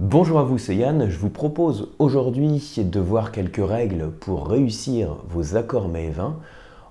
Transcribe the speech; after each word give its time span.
Bonjour 0.00 0.40
à 0.40 0.42
vous, 0.42 0.58
c'est 0.58 0.74
Yann. 0.74 1.08
Je 1.08 1.16
vous 1.16 1.30
propose 1.30 1.92
aujourd'hui 2.00 2.60
de 2.78 2.98
voir 2.98 3.30
quelques 3.30 3.64
règles 3.64 4.10
pour 4.10 4.48
réussir 4.48 5.18
vos 5.28 5.54
accords 5.54 5.86
mets 5.86 6.06
et 6.06 6.10
vins 6.10 6.40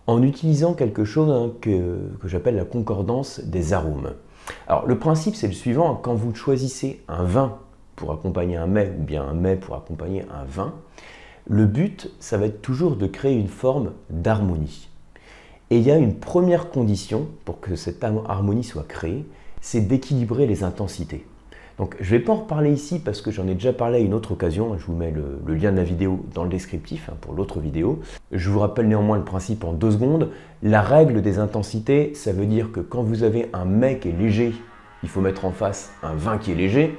en 0.07 0.23
utilisant 0.23 0.73
quelque 0.73 1.03
chose 1.03 1.29
hein, 1.29 1.51
que, 1.59 1.97
que 2.21 2.29
j'appelle 2.29 2.55
la 2.55 2.63
concordance 2.63 3.41
des 3.41 3.73
arômes. 3.73 4.13
Alors 4.67 4.87
le 4.87 4.97
principe 4.97 5.35
c'est 5.35 5.47
le 5.47 5.53
suivant, 5.53 5.95
quand 5.95 6.13
vous 6.13 6.33
choisissez 6.33 7.03
un 7.09 7.25
vin 7.25 7.57
pour 7.97 8.13
accompagner 8.13 8.55
un 8.55 8.67
mets 8.67 8.95
ou 8.97 9.03
bien 9.03 9.25
un 9.25 9.33
mets 9.33 9.57
pour 9.57 9.75
accompagner 9.75 10.23
un 10.33 10.45
vin, 10.45 10.73
le 11.45 11.65
but 11.65 12.09
ça 12.21 12.37
va 12.37 12.45
être 12.45 12.61
toujours 12.61 12.95
de 12.95 13.07
créer 13.07 13.35
une 13.35 13.49
forme 13.49 13.91
d'harmonie. 14.11 14.87
Et 15.71 15.77
il 15.77 15.83
y 15.83 15.91
a 15.91 15.97
une 15.97 16.15
première 16.15 16.69
condition 16.69 17.27
pour 17.43 17.59
que 17.59 17.75
cette 17.75 18.01
harmonie 18.01 18.63
soit 18.63 18.87
créée, 18.87 19.25
c'est 19.59 19.81
d'équilibrer 19.81 20.47
les 20.47 20.63
intensités. 20.63 21.25
Donc 21.77 21.95
je 21.99 22.13
ne 22.13 22.19
vais 22.19 22.23
pas 22.23 22.33
en 22.33 22.37
reparler 22.37 22.71
ici 22.71 22.99
parce 22.99 23.21
que 23.21 23.31
j'en 23.31 23.47
ai 23.47 23.55
déjà 23.55 23.73
parlé 23.73 23.97
à 23.97 24.01
une 24.01 24.13
autre 24.13 24.33
occasion. 24.33 24.77
Je 24.77 24.85
vous 24.85 24.95
mets 24.95 25.11
le, 25.11 25.53
lien 25.55 25.71
de 25.71 25.77
la 25.77 25.83
vidéo 25.83 26.25
dans 26.33 26.43
le 26.43 26.49
descriptif 26.49 27.09
hein, 27.09 27.15
pour 27.21 27.33
l'autre 27.33 27.59
vidéo. 27.59 27.99
Je 28.31 28.49
vous 28.49 28.59
rappelle 28.59 28.87
néanmoins 28.87 29.17
le 29.17 29.23
principe 29.23 29.63
en 29.63 29.73
deux 29.73 29.91
secondes. 29.91 30.29
La 30.61 30.81
règle 30.81 31.21
des 31.21 31.39
intensités, 31.39 32.13
ça 32.15 32.31
veut 32.31 32.45
dire 32.45 32.71
que 32.71 32.79
quand 32.79 33.01
vous 33.01 33.23
avez 33.23 33.49
un 33.53 33.65
mec 33.65 34.01
qui 34.01 34.09
est 34.09 34.17
léger, 34.17 34.53
il 35.01 35.09
faut 35.09 35.21
mettre 35.21 35.45
en 35.45 35.51
face 35.51 35.91
un 36.03 36.13
vin 36.13 36.37
qui 36.37 36.51
est 36.51 36.55
léger. 36.55 36.97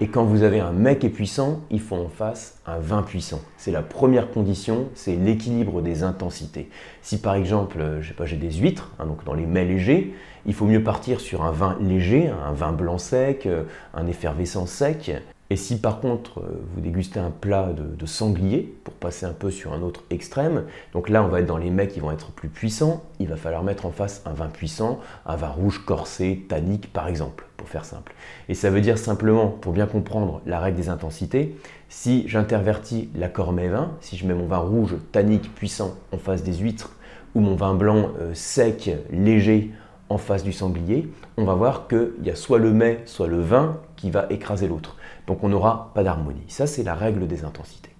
Et 0.00 0.08
quand 0.08 0.24
vous 0.24 0.42
avez 0.42 0.58
un 0.58 0.72
mec 0.72 0.98
qui 0.98 1.06
est 1.06 1.10
puissant, 1.10 1.60
il 1.70 1.80
faut 1.80 1.94
en 1.94 2.08
face 2.08 2.58
un 2.66 2.78
vin 2.78 3.02
puissant. 3.02 3.40
C'est 3.56 3.70
la 3.70 3.82
première 3.82 4.32
condition, 4.32 4.88
c'est 4.94 5.14
l'équilibre 5.14 5.82
des 5.82 6.02
intensités. 6.02 6.68
Si 7.00 7.20
par 7.20 7.36
exemple, 7.36 7.78
euh, 7.80 8.02
j'ai 8.02 8.36
des 8.36 8.50
huîtres, 8.50 8.90
hein, 8.98 9.06
donc 9.06 9.24
dans 9.24 9.34
les 9.34 9.46
mets 9.46 9.64
légers, 9.64 10.12
il 10.46 10.54
faut 10.54 10.66
mieux 10.66 10.82
partir 10.82 11.20
sur 11.20 11.44
un 11.44 11.52
vin 11.52 11.78
léger, 11.80 12.28
un 12.28 12.52
vin 12.52 12.72
blanc 12.72 12.98
sec, 12.98 13.46
euh, 13.46 13.62
un 13.94 14.08
effervescent 14.08 14.66
sec, 14.66 15.12
et 15.50 15.56
si 15.56 15.78
par 15.78 16.00
contre 16.00 16.40
euh, 16.40 16.62
vous 16.74 16.80
dégustez 16.80 17.20
un 17.20 17.30
plat 17.30 17.72
de, 17.72 18.06
sanglier, 18.06 18.74
pour 18.84 18.94
passer 18.94 19.26
un 19.26 19.32
peu 19.32 19.50
sur 19.50 19.72
un 19.72 19.82
autre 19.82 20.02
extrême, 20.10 20.64
donc 20.92 21.08
là 21.08 21.22
on 21.22 21.28
va 21.28 21.40
être 21.40 21.46
dans 21.46 21.58
les 21.58 21.70
mets 21.70 21.88
qui 21.88 22.00
vont 22.00 22.10
être 22.10 22.30
plus 22.32 22.48
puissants, 22.48 23.02
il 23.18 23.28
va 23.28 23.36
falloir 23.36 23.62
mettre 23.62 23.86
en 23.86 23.90
face 23.90 24.22
un 24.26 24.32
vin 24.32 24.48
puissant, 24.48 25.00
un 25.26 25.36
vin 25.36 25.48
rouge 25.48 25.84
corsé, 25.84 26.44
tannique 26.48 26.92
par 26.92 27.08
exemple, 27.08 27.46
pour 27.56 27.68
faire 27.68 27.84
simple. 27.84 28.14
Et 28.48 28.54
ça 28.54 28.70
veut 28.70 28.80
dire 28.80 28.98
simplement, 28.98 29.48
pour 29.48 29.72
bien 29.72 29.86
comprendre 29.86 30.40
la 30.46 30.60
règle 30.60 30.76
des 30.76 30.88
intensités, 30.88 31.56
si 31.88 32.28
j'intervertis 32.28 33.08
l'accord 33.14 33.52
mets-vin, 33.52 33.92
si 34.00 34.16
je 34.16 34.26
mets 34.26 34.34
mon 34.34 34.46
vin 34.46 34.58
rouge 34.58 34.96
tannique 35.12 35.54
puissant 35.54 35.94
en 36.12 36.18
face 36.18 36.42
des 36.42 36.54
huîtres, 36.54 36.90
ou 37.34 37.40
mon 37.40 37.56
vin 37.56 37.74
blanc 37.74 38.10
euh, 38.20 38.32
sec, 38.34 38.90
léger, 39.10 39.72
en 40.08 40.18
face 40.18 40.44
du 40.44 40.52
sanglier, 40.52 41.08
on 41.36 41.44
va 41.44 41.54
voir 41.54 41.88
qu'il 41.88 42.12
y 42.22 42.30
a 42.30 42.36
soit 42.36 42.58
le 42.58 42.72
mets, 42.72 43.00
soit 43.06 43.26
le 43.26 43.40
vin 43.40 43.78
qui 43.96 44.10
va 44.10 44.26
écraser 44.30 44.68
l'autre. 44.68 44.96
Donc 45.26 45.42
on 45.42 45.48
n'aura 45.48 45.92
pas 45.94 46.02
d'harmonie. 46.02 46.44
Ça, 46.48 46.66
c'est 46.66 46.82
la 46.82 46.94
règle 46.94 47.26
des 47.26 47.44
intensités. 47.44 47.90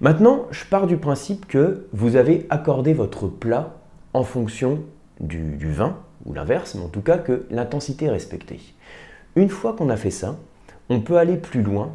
Maintenant, 0.00 0.46
je 0.50 0.64
pars 0.64 0.86
du 0.86 0.96
principe 0.96 1.46
que 1.46 1.86
vous 1.92 2.16
avez 2.16 2.46
accordé 2.50 2.92
votre 2.92 3.28
plat 3.28 3.74
en 4.14 4.24
fonction 4.24 4.80
du, 5.20 5.70
vin, 5.70 5.96
ou 6.24 6.32
l'inverse, 6.32 6.74
mais 6.74 6.84
en 6.84 6.88
tout 6.88 7.02
cas 7.02 7.18
que 7.18 7.46
l'intensité 7.50 8.06
est 8.06 8.10
respectée. 8.10 8.60
Une 9.36 9.48
fois 9.48 9.74
qu'on 9.74 9.88
a 9.90 9.96
fait 9.96 10.10
ça, 10.10 10.36
on 10.88 11.00
peut 11.00 11.18
aller 11.18 11.36
plus 11.36 11.62
loin 11.62 11.92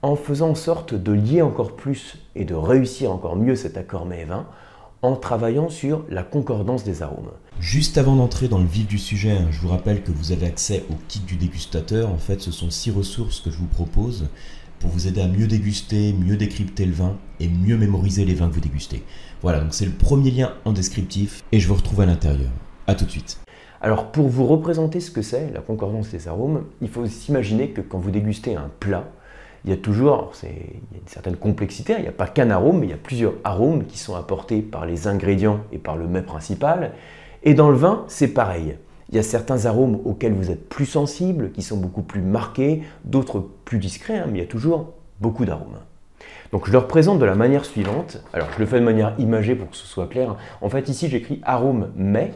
en 0.00 0.16
faisant 0.16 0.50
en 0.50 0.54
sorte 0.54 0.94
de 0.94 1.12
lier 1.12 1.42
encore 1.42 1.76
plus 1.76 2.18
et 2.34 2.44
de 2.44 2.54
réussir 2.54 3.12
encore 3.12 3.36
mieux 3.36 3.54
cet 3.54 3.76
accord 3.76 4.06
mets-vin 4.06 4.46
en 5.02 5.16
travaillant 5.16 5.68
sur 5.68 6.04
la 6.08 6.22
concordance 6.22 6.84
des 6.84 7.02
arômes. 7.02 7.32
Juste 7.60 7.98
avant 7.98 8.16
d'entrer 8.16 8.48
dans 8.48 8.58
le 8.58 8.66
vif 8.66 8.86
du 8.86 8.98
sujet, 8.98 9.32
hein, 9.32 9.48
je 9.50 9.60
vous 9.60 9.68
rappelle 9.68 10.02
que 10.02 10.12
vous 10.12 10.32
avez 10.32 10.46
accès 10.46 10.84
au 10.90 10.94
kit 11.08 11.20
du 11.20 11.36
dégustateur. 11.36 12.10
En 12.10 12.18
fait, 12.18 12.40
ce 12.40 12.52
sont 12.52 12.70
six 12.70 12.90
ressources 12.90 13.40
que 13.40 13.50
je 13.50 13.56
vous 13.56 13.66
propose 13.66 14.28
pour 14.78 14.90
vous 14.90 15.06
aider 15.06 15.20
à 15.20 15.28
mieux 15.28 15.46
déguster, 15.46 16.12
mieux 16.12 16.36
décrypter 16.36 16.86
le 16.86 16.92
vin 16.92 17.16
et 17.40 17.48
mieux 17.48 17.76
mémoriser 17.76 18.24
les 18.24 18.34
vins 18.34 18.48
que 18.48 18.54
vous 18.54 18.60
dégustez. 18.60 19.02
Voilà, 19.42 19.60
donc 19.60 19.74
c'est 19.74 19.86
le 19.86 19.92
premier 19.92 20.30
lien 20.30 20.54
en 20.64 20.72
descriptif 20.72 21.42
et 21.52 21.60
je 21.60 21.68
vous 21.68 21.74
retrouve 21.74 22.00
à 22.00 22.06
l'intérieur. 22.06 22.50
A 22.86 22.94
tout 22.94 23.04
de 23.04 23.10
suite. 23.10 23.38
Alors 23.80 24.12
pour 24.12 24.28
vous 24.28 24.46
représenter 24.46 25.00
ce 25.00 25.10
que 25.10 25.22
c'est 25.22 25.50
la 25.52 25.60
concordance 25.60 26.10
des 26.10 26.28
arômes, 26.28 26.64
il 26.80 26.88
faut 26.88 27.06
s'imaginer 27.06 27.70
que 27.70 27.80
quand 27.80 27.98
vous 27.98 28.12
dégustez 28.12 28.54
un 28.54 28.70
plat, 28.78 29.08
il 29.64 29.70
y 29.70 29.74
a 29.74 29.76
toujours 29.76 30.32
une 30.42 31.06
certaine 31.06 31.36
complexité, 31.36 31.94
il 31.96 32.02
n'y 32.02 32.08
a 32.08 32.12
pas 32.12 32.26
qu'un 32.26 32.50
arôme, 32.50 32.82
il 32.82 32.90
y 32.90 32.94
a 32.94 32.98
plusieurs 32.98 33.34
arômes 33.44 33.84
qui 33.86 33.98
sont 33.98 34.16
apportés 34.16 34.60
par 34.60 34.86
les 34.86 35.06
ingrédients 35.06 35.60
et 35.72 35.78
par 35.78 35.96
le 35.96 36.08
mets 36.08 36.22
principal. 36.22 36.92
Et 37.44 37.54
dans 37.54 37.70
le 37.70 37.76
vin, 37.76 38.04
c'est 38.08 38.28
pareil. 38.28 38.76
Il 39.10 39.16
y 39.16 39.18
a 39.18 39.22
certains 39.22 39.66
arômes 39.66 40.00
auxquels 40.04 40.32
vous 40.32 40.50
êtes 40.50 40.68
plus 40.68 40.86
sensibles, 40.86 41.52
qui 41.52 41.62
sont 41.62 41.76
beaucoup 41.76 42.02
plus 42.02 42.22
marqués, 42.22 42.82
d'autres 43.04 43.46
plus 43.64 43.78
discrets, 43.78 44.18
hein, 44.18 44.26
mais 44.26 44.38
il 44.38 44.40
y 44.40 44.44
a 44.44 44.48
toujours 44.48 44.94
beaucoup 45.20 45.44
d'arômes. 45.44 45.78
Donc 46.50 46.66
je 46.66 46.72
le 46.72 46.78
représente 46.78 47.18
de 47.18 47.24
la 47.24 47.34
manière 47.34 47.64
suivante. 47.64 48.22
Alors 48.32 48.48
je 48.54 48.58
le 48.58 48.66
fais 48.66 48.78
de 48.78 48.84
manière 48.84 49.14
imagée 49.18 49.54
pour 49.54 49.70
que 49.70 49.76
ce 49.76 49.86
soit 49.86 50.06
clair. 50.06 50.36
En 50.60 50.68
fait 50.68 50.88
ici 50.88 51.08
j'écris 51.08 51.40
arôme 51.44 51.88
mais 51.96 52.32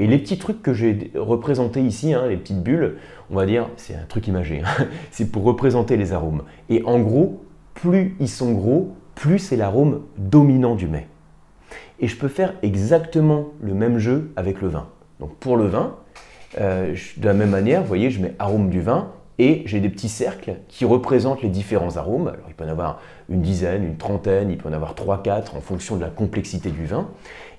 et 0.00 0.06
les 0.06 0.16
petits 0.16 0.38
trucs 0.38 0.62
que 0.62 0.72
j'ai 0.72 1.12
représentés 1.14 1.82
ici, 1.82 2.14
hein, 2.14 2.26
les 2.26 2.38
petites 2.38 2.62
bulles, 2.62 2.96
on 3.30 3.36
va 3.36 3.44
dire, 3.44 3.68
c'est 3.76 3.94
un 3.94 4.06
truc 4.08 4.26
imagé, 4.28 4.62
hein. 4.64 4.86
c'est 5.10 5.30
pour 5.30 5.44
représenter 5.44 5.98
les 5.98 6.14
arômes. 6.14 6.42
Et 6.70 6.82
en 6.84 6.98
gros, 7.00 7.44
plus 7.74 8.16
ils 8.18 8.28
sont 8.28 8.52
gros, 8.52 8.94
plus 9.14 9.38
c'est 9.38 9.56
l'arôme 9.56 10.00
dominant 10.16 10.74
du 10.74 10.88
mets. 10.88 11.06
Et 12.00 12.08
je 12.08 12.16
peux 12.16 12.28
faire 12.28 12.54
exactement 12.62 13.48
le 13.60 13.74
même 13.74 13.98
jeu 13.98 14.32
avec 14.36 14.62
le 14.62 14.68
vin. 14.68 14.88
Donc 15.20 15.36
pour 15.36 15.58
le 15.58 15.66
vin, 15.66 15.96
euh, 16.58 16.96
de 17.18 17.26
la 17.26 17.34
même 17.34 17.50
manière, 17.50 17.82
vous 17.82 17.88
voyez, 17.88 18.10
je 18.10 18.22
mets 18.22 18.34
arôme 18.38 18.70
du 18.70 18.80
vin 18.80 19.12
et 19.38 19.62
j'ai 19.66 19.80
des 19.80 19.90
petits 19.90 20.08
cercles 20.08 20.56
qui 20.68 20.86
représentent 20.86 21.42
les 21.42 21.50
différents 21.50 21.98
arômes. 21.98 22.28
Alors 22.28 22.46
il 22.48 22.54
peut 22.54 22.64
en 22.64 22.68
avoir 22.68 23.00
une 23.28 23.42
dizaine, 23.42 23.84
une 23.84 23.98
trentaine, 23.98 24.50
il 24.50 24.56
peut 24.56 24.70
en 24.70 24.72
avoir 24.72 24.94
trois, 24.94 25.22
quatre 25.22 25.56
en 25.56 25.60
fonction 25.60 25.96
de 25.96 26.00
la 26.00 26.08
complexité 26.08 26.70
du 26.70 26.86
vin 26.86 27.08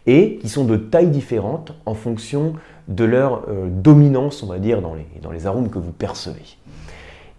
et 0.07 0.37
qui 0.37 0.49
sont 0.49 0.65
de 0.65 0.77
tailles 0.77 1.09
différentes 1.09 1.73
en 1.85 1.93
fonction 1.93 2.53
de 2.87 3.03
leur 3.03 3.43
euh, 3.49 3.67
dominance, 3.69 4.43
on 4.43 4.47
va 4.47 4.59
dire, 4.59 4.81
dans 4.81 4.95
les, 5.31 5.47
arômes 5.47 5.69
que 5.69 5.79
vous 5.79 5.91
percevez. 5.91 6.57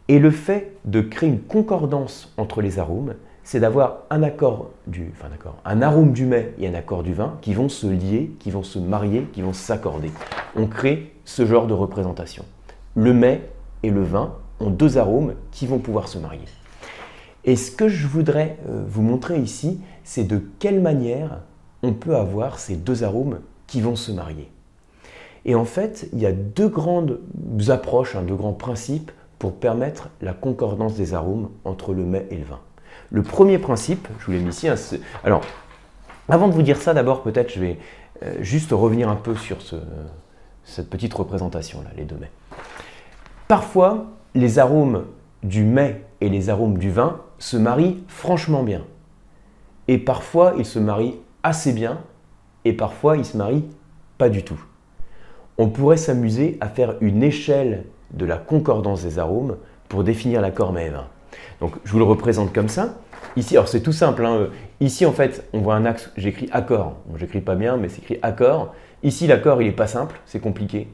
Et 0.08 0.18
le 0.18 0.30
fait 0.30 0.72
de 0.84 1.00
créer 1.00 1.28
une 1.28 1.40
concordance 1.40 2.32
entre 2.36 2.62
les 2.62 2.78
arômes, 2.78 3.14
c'est 3.44 3.60
d'avoir 3.60 3.98
un 4.10 4.22
accord 4.22 4.70
du, 4.86 5.12
enfin 5.16 5.28
d'accord, 5.28 5.56
un 5.64 5.82
arôme 5.82 6.12
du 6.12 6.26
mets 6.26 6.54
et 6.58 6.68
un 6.68 6.74
accord 6.74 7.02
du 7.02 7.12
vin 7.12 7.38
qui 7.40 7.54
vont 7.54 7.68
se 7.68 7.86
lier, 7.86 8.32
qui 8.38 8.50
vont 8.50 8.62
se 8.62 8.78
marier, 8.78 9.26
qui 9.32 9.42
vont 9.42 9.52
s'accorder. 9.52 10.10
On 10.56 10.66
crée 10.66 11.12
ce 11.24 11.44
genre 11.44 11.66
de 11.66 11.74
représentation. 11.74 12.44
Le 12.94 13.12
mets 13.12 13.48
et 13.82 13.90
le 13.90 14.02
vin 14.02 14.34
ont 14.60 14.70
deux 14.70 14.96
arômes 14.98 15.34
qui 15.50 15.66
vont 15.66 15.78
pouvoir 15.78 16.08
se 16.08 16.18
marier. 16.18 16.46
Et 17.44 17.56
ce 17.56 17.72
que 17.72 17.88
je 17.88 18.06
voudrais 18.06 18.56
euh, 18.68 18.84
vous 18.86 19.02
montrer 19.02 19.40
ici, 19.40 19.80
c'est 20.04 20.24
de 20.24 20.40
quelle 20.58 20.80
manière 20.80 21.40
on 21.82 21.92
peut 21.92 22.16
avoir 22.16 22.58
ces 22.58 22.76
deux 22.76 23.04
arômes 23.04 23.40
qui 23.66 23.80
vont 23.80 23.96
se 23.96 24.12
marier. 24.12 24.50
Et 25.44 25.54
en 25.54 25.64
fait, 25.64 26.08
il 26.12 26.20
y 26.20 26.26
a 26.26 26.32
deux 26.32 26.68
grandes 26.68 27.20
approches, 27.68 28.14
hein, 28.14 28.22
deux 28.22 28.34
grands 28.34 28.52
principes 28.52 29.10
pour 29.38 29.54
permettre 29.54 30.08
la 30.20 30.32
concordance 30.32 30.94
des 30.94 31.14
arômes 31.14 31.50
entre 31.64 31.94
le 31.94 32.04
mets 32.04 32.26
et 32.30 32.36
le 32.36 32.44
vin. 32.44 32.60
Le 33.10 33.22
premier 33.22 33.58
principe, 33.58 34.06
je 34.20 34.26
vous 34.26 34.32
l'ai 34.32 34.38
mis 34.38 34.50
ici, 34.50 34.68
hein, 34.68 34.76
alors 35.24 35.42
avant 36.28 36.48
de 36.48 36.52
vous 36.52 36.62
dire 36.62 36.80
ça, 36.80 36.94
d'abord 36.94 37.22
peut-être 37.22 37.52
je 37.52 37.60
vais 37.60 37.78
euh, 38.22 38.34
juste 38.40 38.70
revenir 38.70 39.08
un 39.08 39.16
peu 39.16 39.34
sur 39.34 39.58
cette 40.64 40.88
petite 40.88 41.12
représentation 41.12 41.82
là, 41.82 41.90
les 41.96 42.04
deux 42.04 42.16
mets. 42.16 42.30
Parfois, 43.48 44.06
les 44.34 44.58
arômes 44.58 45.04
du 45.42 45.64
mets 45.64 46.04
et 46.20 46.28
les 46.28 46.48
arômes 46.48 46.78
du 46.78 46.90
vin 46.90 47.20
se 47.38 47.56
marient 47.56 48.02
franchement 48.06 48.62
bien. 48.62 48.82
Et 49.88 49.98
parfois, 49.98 50.54
ils 50.56 50.64
se 50.64 50.78
marient 50.78 51.18
assez 51.42 51.72
bien 51.72 52.00
et 52.64 52.72
parfois 52.72 53.16
il 53.16 53.24
se 53.24 53.36
marie 53.36 53.64
pas 54.18 54.28
du 54.28 54.42
tout. 54.42 54.62
On 55.58 55.68
pourrait 55.68 55.96
s'amuser 55.96 56.56
à 56.60 56.68
faire 56.68 56.94
une 57.00 57.22
échelle 57.22 57.84
de 58.12 58.24
la 58.24 58.36
concordance 58.36 59.02
des 59.02 59.18
arômes 59.18 59.56
pour 59.88 60.04
définir 60.04 60.40
l'accord 60.40 60.72
mets-vin. 60.72 61.06
Donc 61.60 61.74
je 61.84 61.92
vous 61.92 61.98
le 61.98 62.04
représente 62.04 62.52
comme 62.52 62.68
ça. 62.68 62.94
Ici, 63.36 63.56
alors 63.56 63.68
c'est 63.68 63.80
tout 63.80 63.92
simple. 63.92 64.24
Hein. 64.24 64.48
Ici 64.80 65.06
en 65.06 65.12
fait, 65.12 65.48
on 65.52 65.60
voit 65.60 65.74
un 65.74 65.84
axe, 65.84 66.10
j'écris 66.16 66.48
accord. 66.52 66.96
Bon, 67.06 67.16
j'écris 67.16 67.40
pas 67.40 67.54
bien, 67.54 67.76
mais 67.76 67.88
c'est 67.88 68.02
écrit 68.02 68.18
accord. 68.22 68.74
Ici, 69.02 69.26
l'accord 69.26 69.62
il 69.62 69.68
est 69.68 69.72
pas 69.72 69.86
simple, 69.86 70.20
c'est 70.26 70.40
compliqué. 70.40 70.88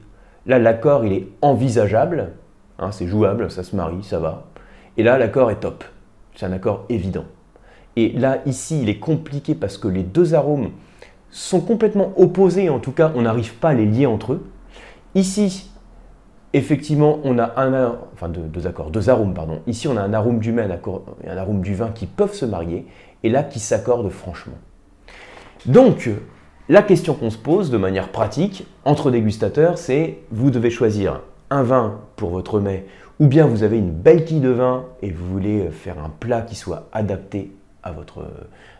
Là, 0.45 0.59
l'accord 0.59 1.05
il 1.05 1.13
est 1.13 1.27
envisageable, 1.41 2.31
hein, 2.79 2.91
c'est 2.91 3.07
jouable, 3.07 3.51
ça 3.51 3.63
se 3.63 3.75
marie, 3.75 4.03
ça 4.03 4.19
va. 4.19 4.47
Et 4.97 5.03
là, 5.03 5.17
l'accord 5.17 5.51
est 5.51 5.59
top. 5.59 5.83
C'est 6.35 6.45
un 6.45 6.51
accord 6.51 6.85
évident. 6.89 7.25
Et 7.99 8.13
là, 8.13 8.37
ici, 8.45 8.81
il 8.81 8.87
est 8.87 8.97
compliqué 8.97 9.53
parce 9.53 9.77
que 9.77 9.89
les 9.89 10.03
deux 10.03 10.33
arômes 10.33 10.69
sont 11.31 11.59
complètement 11.59 12.13
opposés, 12.15 12.69
en 12.69 12.79
tout 12.79 12.93
cas, 12.93 13.11
on 13.13 13.23
n'arrive 13.23 13.55
pas 13.55 13.71
à 13.71 13.73
les 13.73 13.85
lier 13.85 14.05
entre 14.05 14.33
eux. 14.33 14.49
Ici, 15.15 15.69
effectivement, 16.53 17.19
on 17.25 17.37
a 17.37 17.61
un, 17.61 17.97
enfin 18.13 18.29
deux, 18.29 18.67
accords, 18.67 18.89
deux 18.89 19.09
arômes, 19.09 19.33
pardon. 19.33 19.59
Ici, 19.67 19.89
on 19.89 19.97
a 19.97 20.01
un 20.01 20.13
arôme 20.13 20.39
du 20.39 20.53
mets 20.53 20.65
et 21.25 21.29
un 21.29 21.37
arôme 21.37 21.59
du 21.59 21.75
vin 21.75 21.89
qui 21.89 22.05
peuvent 22.05 22.33
se 22.33 22.45
marier, 22.45 22.87
et 23.23 23.29
là, 23.29 23.43
qui 23.43 23.59
s'accordent 23.59 24.09
franchement. 24.09 24.57
Donc, 25.65 26.09
la 26.69 26.81
question 26.81 27.15
qu'on 27.15 27.31
se 27.31 27.37
pose 27.37 27.69
de 27.69 27.77
manière 27.77 28.13
pratique 28.13 28.65
entre 28.85 29.11
dégustateurs, 29.11 29.77
c'est 29.77 30.19
vous 30.31 30.51
devez 30.51 30.69
choisir 30.69 31.19
un 31.49 31.63
vin 31.63 31.99
pour 32.15 32.29
votre 32.29 32.61
mets 32.61 32.85
ou 33.19 33.27
bien 33.27 33.45
vous 33.45 33.63
avez 33.63 33.77
une 33.77 33.91
belle 33.91 34.23
quille 34.23 34.39
de 34.39 34.51
vin 34.51 34.85
et 35.01 35.11
vous 35.11 35.25
voulez 35.25 35.69
faire 35.71 36.01
un 36.01 36.09
plat 36.09 36.41
qui 36.41 36.55
soit 36.55 36.87
adapté 36.93 37.51
à 37.83 37.91
votre, 37.91 38.25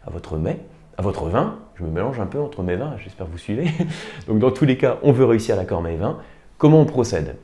à 0.05 0.37
mets, 0.37 0.59
à 0.97 1.01
votre 1.01 1.25
vin. 1.25 1.59
Je 1.75 1.83
me 1.83 1.89
mélange 1.89 2.19
un 2.19 2.25
peu 2.25 2.39
entre 2.39 2.63
mes 2.63 2.75
vins, 2.75 2.95
j'espère 2.97 3.27
que 3.27 3.31
vous 3.31 3.37
suivez. 3.37 3.69
Donc 4.27 4.39
dans 4.39 4.51
tous 4.51 4.65
les 4.65 4.77
cas, 4.77 4.97
on 5.03 5.11
veut 5.11 5.25
réussir 5.25 5.55
l'accord 5.55 5.81
mets 5.81 5.95
vin. 5.95 6.17
Comment 6.57 6.81
on 6.81 6.85
procède? 6.85 7.37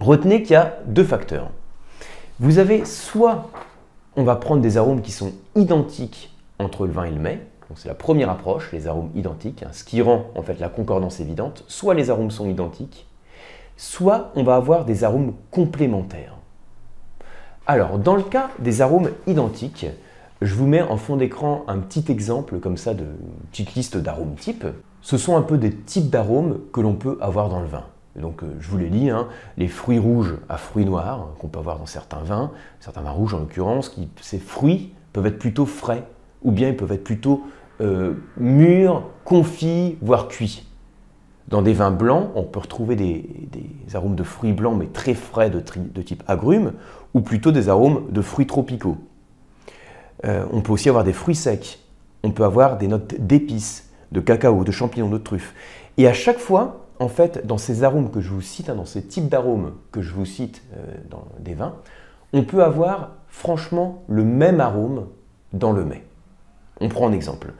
Retenez 0.00 0.42
qu'il 0.42 0.52
y 0.52 0.56
a 0.56 0.78
deux 0.86 1.04
facteurs. 1.04 1.50
Vous 2.38 2.58
avez 2.58 2.84
soit 2.84 3.50
on 4.16 4.24
va 4.24 4.36
prendre 4.36 4.62
des 4.62 4.76
arômes 4.76 5.02
qui 5.02 5.12
sont 5.12 5.32
identiques 5.54 6.34
entre 6.58 6.86
le 6.86 6.92
vin 6.92 7.04
et 7.04 7.10
le 7.10 7.20
mets, 7.20 7.40
c'est 7.76 7.88
la 7.88 7.94
première 7.94 8.30
approche, 8.30 8.72
les 8.72 8.86
arômes 8.86 9.10
identiques, 9.14 9.62
hein, 9.62 9.70
ce 9.72 9.84
qui 9.84 10.02
rend 10.02 10.26
en 10.34 10.42
fait 10.42 10.58
la 10.58 10.68
concordance 10.68 11.20
évidente. 11.20 11.64
Soit 11.68 11.94
les 11.94 12.10
arômes 12.10 12.30
sont 12.30 12.48
identiques, 12.48 13.06
soit 13.76 14.32
on 14.34 14.42
va 14.42 14.56
avoir 14.56 14.84
des 14.84 15.04
arômes 15.04 15.34
complémentaires. 15.50 16.34
Alors, 17.66 17.98
dans 17.98 18.16
le 18.16 18.22
cas 18.22 18.50
des 18.58 18.80
arômes 18.82 19.10
identiques, 19.26 19.86
je 20.40 20.54
vous 20.54 20.66
mets 20.66 20.82
en 20.82 20.96
fond 20.96 21.16
d'écran 21.16 21.64
un 21.68 21.78
petit 21.78 22.10
exemple 22.10 22.60
comme 22.60 22.76
ça 22.76 22.94
de 22.94 23.04
petite 23.50 23.74
liste 23.74 23.96
d'arômes 23.96 24.34
types. 24.34 24.66
Ce 25.02 25.18
sont 25.18 25.36
un 25.36 25.42
peu 25.42 25.58
des 25.58 25.74
types 25.74 26.10
d'arômes 26.10 26.60
que 26.72 26.80
l'on 26.80 26.94
peut 26.94 27.18
avoir 27.20 27.48
dans 27.48 27.60
le 27.60 27.66
vin. 27.66 27.84
Donc, 28.16 28.42
euh, 28.42 28.56
je 28.58 28.68
vous 28.68 28.78
les 28.78 28.88
lis, 28.88 29.10
hein. 29.10 29.28
les 29.56 29.68
fruits 29.68 29.98
rouges 29.98 30.36
à 30.48 30.56
fruits 30.56 30.84
noirs, 30.84 31.28
qu'on 31.38 31.48
peut 31.48 31.58
avoir 31.58 31.78
dans 31.78 31.86
certains 31.86 32.22
vins, 32.22 32.50
certains 32.80 33.02
vins 33.02 33.10
rouges 33.10 33.34
en 33.34 33.38
l'occurrence, 33.38 33.96
ces 34.20 34.38
fruits 34.38 34.92
peuvent 35.12 35.26
être 35.26 35.38
plutôt 35.38 35.66
frais, 35.66 36.04
ou 36.42 36.50
bien 36.50 36.68
ils 36.68 36.76
peuvent 36.76 36.92
être 36.92 37.04
plutôt 37.04 37.44
euh, 37.80 38.14
mûrs, 38.36 39.04
confits, 39.24 39.96
voire 40.02 40.28
cuits. 40.28 40.66
Dans 41.48 41.62
des 41.62 41.72
vins 41.72 41.90
blancs, 41.90 42.30
on 42.34 42.42
peut 42.42 42.60
retrouver 42.60 42.94
des, 42.94 43.24
arômes 43.94 44.14
de 44.14 44.22
fruits 44.22 44.52
blancs 44.52 44.76
mais 44.78 44.86
très 44.86 45.14
frais 45.14 45.50
de, 45.50 45.60
type 46.02 46.22
agrumes, 46.26 46.72
ou 47.14 47.20
plutôt 47.20 47.52
des 47.52 47.68
arômes 47.68 48.04
de 48.10 48.20
fruits 48.22 48.46
tropicaux. 48.46 48.98
Euh, 50.24 50.44
on 50.52 50.60
peut 50.60 50.72
aussi 50.72 50.88
avoir 50.88 51.04
des 51.04 51.12
fruits 51.12 51.34
secs, 51.34 51.78
on 52.22 52.30
peut 52.30 52.44
avoir 52.44 52.76
des 52.78 52.88
notes 52.88 53.14
d'épices, 53.18 53.90
de 54.12 54.20
cacao, 54.20 54.64
de 54.64 54.70
champignons, 54.70 55.08
de 55.08 55.18
truffes. 55.18 55.54
Et 55.96 56.06
à 56.06 56.12
chaque 56.12 56.38
fois, 56.38 56.86
en 56.98 57.08
fait, 57.08 57.46
dans 57.46 57.58
ces 57.58 57.82
arômes 57.82 58.10
que 58.10 58.20
je 58.20 58.30
vous 58.30 58.42
cite, 58.42 58.68
hein, 58.68 58.74
dans 58.74 58.84
ces 58.84 59.02
types 59.02 59.28
d'arômes 59.28 59.74
que 59.92 60.02
je 60.02 60.12
vous 60.12 60.26
cite 60.26 60.62
euh, 60.76 60.94
dans 61.08 61.24
des 61.38 61.54
vins, 61.54 61.74
on 62.32 62.44
peut 62.44 62.62
avoir 62.62 63.12
franchement 63.28 64.02
le 64.08 64.24
même 64.24 64.60
arôme 64.60 65.06
dans 65.52 65.72
le 65.72 65.84
mets. 65.84 66.04
On 66.80 66.88
prend 66.88 67.08
un 67.08 67.12
exemple. 67.12 67.52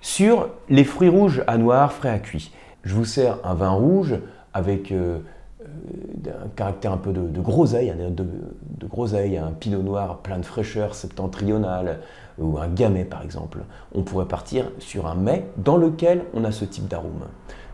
Sur 0.00 0.48
les 0.68 0.84
fruits 0.84 1.08
rouges 1.08 1.42
à 1.46 1.58
noir, 1.58 1.92
frais 1.92 2.10
à 2.10 2.18
cuit, 2.18 2.52
je 2.84 2.94
vous 2.94 3.04
sers 3.04 3.38
un 3.44 3.54
vin 3.54 3.70
rouge 3.70 4.14
avec 4.54 4.92
euh, 4.92 5.18
euh, 5.66 6.44
un 6.44 6.48
caractère 6.48 6.92
un 6.92 6.96
peu 6.96 7.12
de, 7.12 7.40
groseille, 7.40 7.92
de, 7.96 8.24
de 8.24 8.86
groseille, 8.86 9.36
un 9.36 9.52
pinot 9.52 9.82
noir 9.82 10.18
plein 10.18 10.38
de 10.38 10.44
fraîcheur 10.44 10.94
septentrionale 10.94 12.00
ou 12.38 12.58
un 12.58 12.68
gamay 12.68 13.04
par 13.04 13.22
exemple. 13.22 13.58
On 13.94 14.02
pourrait 14.02 14.26
partir 14.26 14.70
sur 14.78 15.06
un 15.06 15.14
mets 15.14 15.46
dans 15.56 15.76
lequel 15.76 16.24
on 16.34 16.44
a 16.44 16.52
ce 16.52 16.64
type 16.64 16.88
d'arôme. 16.88 17.26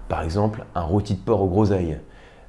Par 0.09 0.23
exemple, 0.23 0.65
un 0.75 0.83
rôti 0.83 1.15
de 1.15 1.21
porc 1.21 1.43
aux 1.43 1.49
groseilles. 1.49 1.99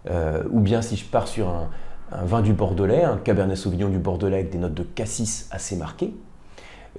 Euh, 0.09 0.43
ou 0.51 0.59
bien 0.59 0.81
si 0.81 0.97
je 0.97 1.05
pars 1.05 1.27
sur 1.27 1.47
un, 1.47 1.69
un 2.11 2.25
vin 2.25 2.41
du 2.41 2.53
Bordelais, 2.53 3.03
un 3.03 3.17
Cabernet 3.17 3.55
Sauvignon 3.55 3.89
du 3.89 3.99
Bordelais 3.99 4.35
avec 4.35 4.49
des 4.49 4.57
notes 4.57 4.73
de 4.73 4.83
cassis 4.83 5.47
assez 5.51 5.77
marquées, 5.77 6.13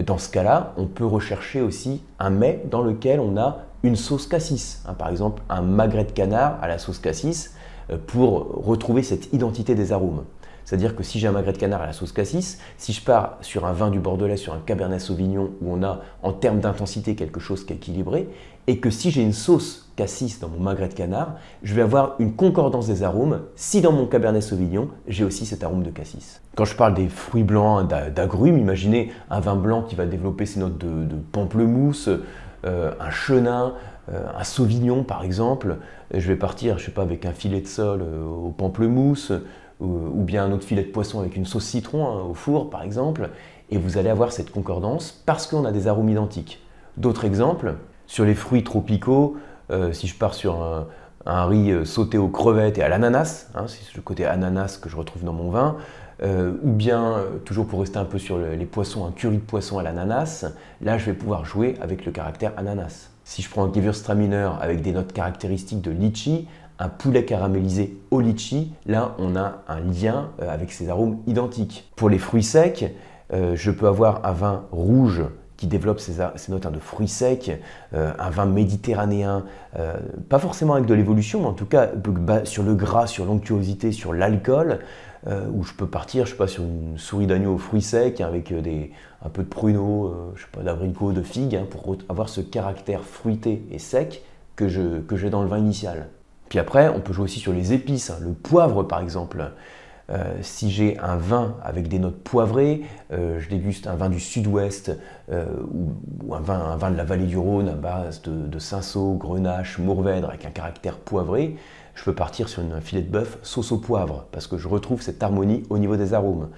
dans 0.03 0.19
ce 0.19 0.29
cas-là, 0.29 0.73
on 0.77 0.87
peut 0.87 1.07
rechercher 1.07 1.61
aussi 1.61 2.03
un 2.19 2.31
mets 2.31 2.63
dans 2.69 2.83
lequel 2.83 3.21
on 3.21 3.37
a 3.37 3.59
une 3.85 3.97
sauce 3.97 4.27
cassis. 4.27 4.83
Hein, 4.87 4.95
par 4.95 5.09
exemple, 5.09 5.43
un 5.49 5.63
magret 5.63 6.05
de 6.05 6.11
canard 6.11 6.59
à 6.63 6.69
la 6.69 6.79
sauce 6.79 6.99
cassis 6.99 7.51
euh, 7.51 7.59
pour 8.07 8.65
retrouver 8.65 9.03
cette 9.03 9.33
identité 9.33 9.75
des 9.75 9.93
arômes. 9.93 10.25
C'est-à-dire 10.65 10.97
que 10.97 11.03
si 11.03 11.19
j'ai 11.19 11.27
un 11.27 11.33
magret 11.33 11.53
de 11.53 11.59
canard 11.59 11.83
à 11.83 11.87
la 11.87 11.93
sauce 11.93 12.13
cassis, 12.13 12.59
si 12.79 12.93
je 12.93 13.03
pars 13.03 13.37
sur 13.43 13.67
un 13.67 13.73
vin 13.73 13.91
du 13.91 14.01
Bordelais, 14.01 14.37
sur 14.37 14.55
un 14.55 14.61
Cabernet 14.65 15.01
Sauvignon, 15.01 15.51
où 15.61 15.73
on 15.73 15.83
a 15.83 16.01
en 16.23 16.33
termes 16.33 16.61
d'intensité 16.61 17.15
quelque 17.15 17.41
chose 17.41 17.65
qui 17.65 17.73
est 17.73 17.77
équilibré, 17.77 18.29
et 18.67 18.79
que 18.79 18.89
si 18.89 19.11
j'ai 19.11 19.23
une 19.23 19.35
sauce 19.35 19.91
cassis 19.95 20.41
dans 20.41 20.49
mon 20.49 20.59
magret 20.59 20.89
de 20.89 20.95
canard, 20.95 21.35
je 21.63 21.75
vais 21.75 21.83
avoir 21.83 22.15
une 22.19 22.35
concordance 22.35 22.87
des 22.87 23.03
arômes 23.03 23.43
si 23.57 23.83
dans 23.83 23.93
mon 23.93 24.07
Cabernet 24.07 24.43
Sauvignon, 24.43 24.89
j'ai 25.07 25.25
aussi 25.25 25.45
cet 25.45 25.63
arôme 25.63 25.83
de 25.83 25.91
cassis. 25.91 26.41
Quand 26.57 26.65
je 26.65 26.75
parle 26.75 26.95
des 26.95 27.09
fruits 27.09 27.43
blancs, 27.43 27.87
d'agrumes, 27.89 28.59
imaginez 28.59 29.13
un 29.31 29.41
vin 29.41 29.57
blanc 29.57 29.83
qui 29.83 29.95
va 29.95 30.07
développer 30.07 30.47
ses 30.47 30.61
notes 30.61 30.79
de, 30.79 31.15
pamplemousse, 31.33 32.09
euh, 32.65 32.93
un 32.99 33.11
chenin, 33.11 33.75
euh, 33.75 33.94
un 34.13 34.45
sauvignon 34.45 35.03
par 35.03 35.25
exemple. 35.25 35.79
Je 36.13 36.29
vais 36.29 36.37
partir, 36.37 36.79
je 36.79 36.87
sais 36.87 37.01
avec 37.01 37.27
un 37.27 37.33
filet 37.33 37.61
de 37.61 37.67
sol 37.67 38.03
euh, 38.03 38.25
au 38.25 38.51
pamplemousse, 38.51 39.33
ou, 39.81 40.23
bien 40.23 40.45
un 40.45 40.53
autre 40.53 40.65
filet 40.65 40.85
de 40.85 40.89
poisson 40.89 41.21
avec 41.21 41.37
une 41.37 41.45
sauce 41.45 41.65
citron 41.65 42.07
hein, 42.07 42.23
au 42.23 42.35
four 42.35 42.71
par 42.71 42.83
exemple, 42.83 43.31
et 43.71 43.77
vous 43.77 43.99
allez 43.99 44.09
avoir 44.09 44.33
cette 44.33 44.51
concordance 44.51 45.23
parce 45.27 45.47
qu'on 45.47 45.65
a 45.65 45.73
des 45.73 45.89
arômes 45.89 46.09
identiques. 46.09 46.63
D'autres 46.97 47.25
exemples, 47.25 47.75
sur 48.07 48.25
les 48.25 48.35
fruits 48.35 48.63
tropicaux, 48.63 49.37
euh, 49.71 49.93
si 49.93 50.07
je 50.07 50.15
pars 50.15 50.35
sur 50.35 50.63
un, 51.27 51.47
riz 51.47 51.73
euh, 51.73 51.85
sauté 51.85 52.19
aux 52.19 52.29
crevettes 52.29 52.79
et 52.79 52.83
à 52.83 52.89
l'ananas, 52.89 53.49
hein, 53.55 53.65
c'est 53.67 53.97
le 53.97 54.03
côté 54.03 54.27
ananas 54.27 54.79
que 54.81 54.89
je 54.89 54.97
retrouve 54.97 55.25
dans 55.25 55.33
mon 55.33 55.51
vin, 55.51 55.77
euh, 56.23 56.53
ou 56.63 56.71
bien, 56.71 57.17
toujours 57.45 57.67
pour 57.67 57.81
rester 57.81 57.99
un 57.99 58.05
peu 58.05 58.19
sur 58.19 58.39
les 58.39 58.67
poissons, 58.67 59.05
un 59.05 59.11
curry 59.11 59.39
de 59.39 59.43
poisson 59.43 59.79
à 59.79 59.83
l'ananas, 59.83 60.47
là 60.81 60.97
je 60.99 61.07
vais 61.07 61.15
pouvoir 61.15 61.45
jouer 61.45 61.75
avec 61.81 62.07
le 62.07 62.13
caractère 62.13 62.53
ananas. 62.57 63.14
Si 63.25 63.43
je 63.43 63.51
prends 63.51 63.65
un 63.65 63.73
Gewürztraminer 63.73 64.51
avec 64.61 64.83
des 64.83 64.93
notes 64.93 65.13
caractéristiques 65.13 65.81
de 65.81 65.91
litchi, 65.91 66.47
un 66.79 66.89
poulet 66.89 67.25
caramélisé 67.25 67.99
au 68.11 68.21
litchi, 68.21 68.73
là 68.87 69.15
on 69.19 69.37
a 69.37 69.63
un 69.69 69.81
lien 69.81 70.31
avec 70.41 70.73
ces 70.73 70.89
arômes 70.91 71.19
identiques. 71.27 71.91
Pour 71.97 72.11
les 72.11 72.19
fruits 72.19 72.43
secs, 72.43 72.93
je 73.33 73.71
peux 73.71 73.87
avoir 73.87 74.27
un 74.27 74.33
vin 74.33 74.65
rouge 74.73 75.23
qui 75.57 75.67
développe 75.67 76.01
ces, 76.01 76.15
notes 76.49 76.67
hein, 76.67 76.71
de 76.71 76.79
fruits 76.79 77.09
secs, 77.09 77.61
euh, 77.95 78.13
un 78.19 78.31
vin 78.31 78.47
méditerranéen, 78.47 79.45
euh, 79.79 79.95
pas 80.29 80.39
forcément 80.39 80.75
avec 80.75 80.87
de 80.87 80.95
l'évolution, 80.95 81.41
mais 81.41 81.47
en 81.47 81.53
tout 81.53 81.67
cas 81.67 81.91
sur 82.45 82.63
le 82.63 82.75
gras, 82.75 83.07
sur 83.07 83.25
l'onctuosité, 83.25 83.93
sur 83.93 84.13
l'alcool, 84.13 84.81
euh, 85.27 85.49
où 85.53 85.65
je 85.65 85.73
peux 85.73 85.87
partir, 85.87 86.27
je 86.27 86.33
sais 86.33 86.37
pas, 86.37 86.47
sur 86.47 86.63
une 86.63 86.99
souris 86.99 87.27
d'agneau 87.27 87.55
aux 87.55 87.59
fruits 87.59 87.83
secs 87.83 88.21
avec 88.21 88.53
des, 88.53 88.93
un 89.25 89.29
peu 89.29 89.43
de 89.43 89.49
pruneaux, 89.49 90.15
je 90.35 90.43
sais 90.43 90.49
pas, 90.53 90.63
d'abricots, 90.63 91.13
de 91.13 91.23
figues, 91.23 91.57
hein, 91.57 91.67
pour 91.69 91.97
avoir 92.09 92.29
ce 92.29 92.41
caractère 92.41 93.03
fruité 93.03 93.65
et 93.71 93.79
sec 93.79 94.23
que 94.57 94.69
j'ai 94.69 95.31
dans 95.31 95.43
le 95.43 95.49
vin 95.49 95.59
initial. 95.59 96.09
Puis 96.49 96.59
après, 96.59 96.89
on 96.89 97.01
peut 97.01 97.13
jouer 97.13 97.25
aussi 97.25 97.41
sur 97.41 97.53
les 97.53 97.73
épices, 97.73 98.11
hein. 98.11 98.19
le 98.21 98.33
poivre 98.33 98.83
par 98.83 99.01
exemple. 99.01 99.51
Euh, 100.11 100.35
si 100.43 100.71
j'ai 100.71 100.99
un 100.99 101.17
vin 101.17 101.57
avec 101.63 101.89
des 101.89 101.99
notes 101.99 102.23
poivrées, 102.23 102.83
euh, 103.11 103.41
je 103.41 103.49
déguste 103.49 103.87
un 103.87 103.95
vin 103.95 104.11
du 104.11 104.21
sud-ouest 104.21 104.93
euh, 105.33 105.47
ou, 105.73 106.35
un, 106.35 106.41
vin, 106.41 106.91
de 106.91 106.97
la 106.97 107.05
vallée 107.05 107.25
du 107.25 107.39
Rhône 107.39 107.71
à 107.71 107.75
base 107.75 108.21
de, 108.21 108.47
de 108.47 108.59
cinsault, 108.59 109.15
grenache, 109.15 109.79
mourvèdre 109.79 110.29
avec 110.29 110.45
un 110.45 110.51
caractère 110.51 110.99
poivré, 110.99 111.57
je 111.95 112.05
peux 112.05 112.15
partir 112.15 112.49
sur 112.49 112.63
un 112.63 112.81
filet 112.81 113.03
de 113.03 113.11
bœuf 113.11 113.39
sauce 113.43 113.73
au 113.73 113.79
poivre 113.79 114.27
parce 114.33 114.47
que 114.47 114.59
je 114.59 114.69
retrouve 114.69 115.03
cette 115.03 115.23
harmonie 115.23 115.63
au 115.71 115.79
niveau 115.79 115.97
des 115.97 116.15
arômes. 116.15 116.49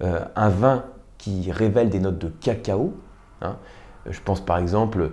un 0.00 0.48
vin 0.48 0.84
qui 1.18 1.50
révèle 1.50 1.88
des 1.88 2.00
notes 2.00 2.18
de 2.18 2.28
cacao, 2.28 2.92
hein, 3.40 3.56
je 4.08 4.20
pense 4.20 4.40
par 4.40 4.58
exemple, 4.58 5.10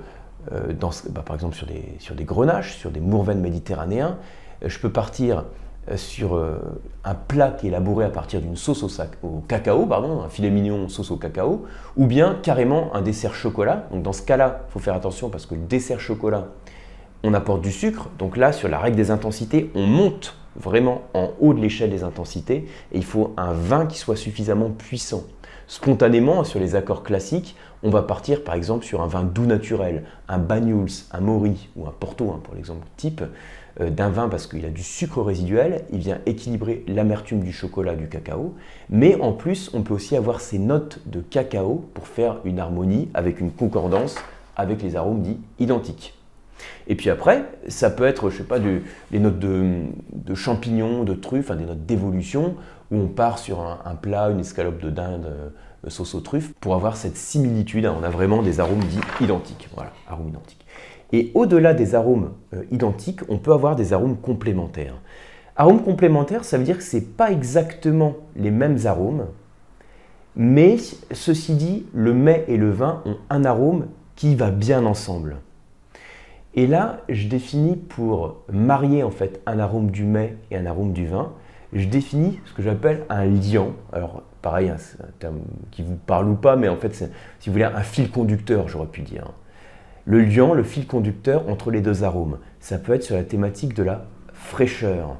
bah, 0.52 1.24
par 1.26 1.36
exemple 1.36 1.56
sur 1.56 1.68
des, 2.16 2.24
grenaches, 2.26 2.78
sur 2.78 2.92
des 2.92 3.00
mourvèdres 3.00 3.42
méditerranéens, 3.42 4.18
je 4.64 4.78
peux 4.80 4.92
partir 4.92 5.46
euh, 5.90 5.98
sur 5.98 6.36
euh, 6.36 6.60
un 7.04 7.16
plat 7.16 7.50
qui 7.50 7.66
est 7.66 7.70
élaboré 7.70 8.06
à 8.06 8.10
partir 8.10 8.40
d'une 8.40 8.56
sauce 8.56 8.84
au, 9.24 9.44
cacao, 9.48 9.88
pardon, 9.88 10.22
un 10.22 10.30
filet 10.30 10.52
mignon 10.52 10.88
sauce 10.90 11.10
au 11.10 11.18
cacao, 11.18 11.66
ou 11.98 12.06
bien 12.06 12.38
carrément 12.44 12.94
un 12.94 13.02
dessert 13.02 13.34
chocolat. 13.34 13.88
Donc 13.92 14.04
dans 14.04 14.14
ce 14.14 14.22
cas-là, 14.22 14.62
il 14.68 14.72
faut 14.72 14.80
faire 14.80 14.94
attention 14.94 15.30
parce 15.30 15.48
que 15.48 15.56
le 15.56 15.62
dessert 15.62 16.00
chocolat, 16.00 16.50
on 17.24 17.34
apporte 17.34 17.62
du 17.62 17.72
sucre. 17.72 18.10
Donc 18.20 18.38
là, 18.38 18.52
sur 18.52 18.70
la 18.70 18.80
règle 18.80 18.98
des 18.98 19.12
intensités, 19.12 19.72
on 19.76 19.86
monte 19.86 20.36
vraiment 20.56 21.04
en 21.14 21.32
haut 21.40 21.54
de 21.54 21.60
l'échelle 21.60 21.90
des 21.90 22.04
intensités 22.04 22.68
et 22.92 22.98
il 22.98 23.06
faut 23.06 23.34
un 23.38 23.54
vin 23.54 23.86
qui 23.86 23.98
soit 23.98 24.16
suffisamment 24.16 24.70
puissant. 24.70 25.24
Spontanément, 25.68 26.44
sur 26.44 26.60
les 26.60 26.76
accords 26.76 27.04
classiques, 27.04 27.56
on 27.84 27.90
va 27.90 28.02
partir 28.02 28.44
par 28.44 28.56
exemple 28.56 28.86
sur 28.86 29.02
un 29.02 29.08
vin 29.08 29.24
doux 29.24 29.46
naturel, 29.46 30.04
un 30.28 30.38
Banyuls, 30.38 30.92
un 31.12 31.22
Mori 31.22 31.70
ou 31.76 31.88
un 31.88 31.94
Porto 31.98 32.30
hein, 32.30 32.42
pour 32.44 32.56
l'exemple 32.56 32.86
type. 32.98 33.24
Euh, 33.80 33.90
d'un 33.90 34.10
vin 34.10 34.28
parce 34.28 34.48
qu'il 34.48 34.66
a 34.66 34.70
du 34.70 34.84
sucre 34.84 35.22
résiduel, 35.22 35.86
il 35.94 36.00
vient 36.00 36.20
équilibrer 36.26 36.84
l'amertume 36.88 37.42
du 37.42 37.54
chocolat, 37.54 37.96
du 37.96 38.10
cacao, 38.10 38.54
mais 38.90 39.16
en 39.22 39.32
plus 39.32 39.72
on 39.74 39.82
peut 39.82 39.94
aussi 39.94 40.18
avoir 40.18 40.42
ces 40.42 40.60
notes 40.60 41.00
de 41.06 41.22
cacao 41.22 41.86
pour 41.94 42.08
faire 42.08 42.40
une 42.44 42.60
harmonie 42.60 43.10
avec 43.14 43.40
une 43.40 43.52
concordance 43.52 44.18
avec 44.58 44.82
les 44.82 44.98
arômes 44.98 45.22
dits 45.22 45.40
identiques. 45.58 46.21
Et 46.88 46.96
puis 46.96 47.10
après, 47.10 47.46
ça 47.68 47.90
peut 47.90 48.06
être, 48.06 48.30
je 48.30 48.38
sais 48.38 48.44
pas, 48.44 48.60
des 48.60 49.20
notes 49.20 49.40
de, 49.40 50.36
champignons, 50.36 51.04
de 51.04 51.14
truffes, 51.14 51.52
des 51.52 51.66
notes 51.66 51.86
d'évolution, 51.86 52.56
où 52.92 52.98
on 52.98 53.08
part 53.08 53.40
sur 53.40 53.62
un, 53.62 53.96
plat, 53.96 54.30
une 54.30 54.40
escalope 54.40 54.80
de 54.82 54.90
dinde 54.90 55.26
euh, 55.26 55.90
sauce 55.90 56.14
aux 56.16 56.20
truffes, 56.20 56.54
pour 56.60 56.76
avoir 56.76 56.98
cette 56.98 57.18
similitude. 57.18 57.86
Hein. 57.86 57.96
on 58.00 58.04
a 58.04 58.10
vraiment 58.10 58.42
des 58.42 58.60
arômes 58.60 58.84
dits 58.84 59.00
identiques. 59.22 59.70
Voilà, 59.74 59.92
arômes 60.08 60.30
identiques. 60.30 60.66
Et 61.14 61.32
au-delà 61.34 61.74
des 61.74 61.96
arômes 61.96 62.32
euh, 62.54 62.64
identiques, 62.72 63.22
on 63.30 63.38
peut 63.38 63.54
avoir 63.54 63.76
des 63.76 63.94
arômes 63.94 64.18
complémentaires. 64.18 64.96
Arômes 65.56 65.84
complémentaires, 65.84 66.44
ça 66.44 66.58
veut 66.58 66.64
dire 66.64 66.78
que 66.78 66.84
ce 66.84 66.98
n'est 66.98 67.04
pas 67.04 67.32
exactement 67.32 68.16
les 68.36 68.52
mêmes 68.52 68.78
arômes, 68.86 69.28
mais 70.36 70.78
ceci 71.12 71.56
dit, 71.56 71.86
le 71.94 72.14
mets 72.14 72.46
et 72.48 72.58
le 72.58 72.72
vin 72.72 73.02
ont 73.06 73.18
un 73.30 73.44
arôme 73.44 73.88
qui 74.16 74.36
va 74.36 74.50
bien 74.50 74.86
ensemble. 74.86 75.38
Et 76.54 76.68
là, 76.68 77.02
je 77.08 77.28
définis 77.28 77.78
pour 77.78 78.44
marier 78.52 79.04
en 79.04 79.12
fait 79.12 79.42
un 79.46 79.60
arôme 79.60 79.90
du 79.90 80.04
mets 80.04 80.36
et 80.52 80.58
un 80.58 80.66
arôme 80.66 80.92
du 80.92 81.08
vin, 81.08 81.34
je 81.74 81.88
définis 81.88 82.40
ce 82.46 82.54
que 82.54 82.62
j'appelle 82.62 83.06
un 83.10 83.26
liant. 83.26 83.74
Alors, 83.94 84.24
pareil, 84.42 84.70
hein, 84.70 84.76
c'est 84.78 85.02
un 85.02 85.12
terme 85.20 85.40
qui 85.72 85.84
vous 85.84 85.96
parle 85.96 86.28
ou 86.28 86.36
pas, 86.36 86.58
mais 86.58 86.68
en 86.68 86.76
fait, 86.76 86.94
c'est, 86.94 87.10
si 87.40 87.50
vous 87.50 87.54
voulez, 87.54 87.64
un 87.64 87.82
fil 87.82 88.12
conducteur, 88.12 88.68
j'aurais 88.68 88.88
pu 88.88 89.02
dire. 89.02 89.32
Le 90.04 90.22
liant, 90.22 90.54
le 90.54 90.64
fil 90.64 90.88
conducteur 90.88 91.48
entre 91.48 91.72
les 91.72 91.80
deux 91.80 92.04
arômes, 92.04 92.40
ça 92.60 92.78
peut 92.78 92.94
être 92.94 93.04
sur 93.04 93.16
la 93.16 93.24
thématique 93.24 93.74
de 93.74 93.84
la 93.84 94.06
fraîcheur. 94.34 95.18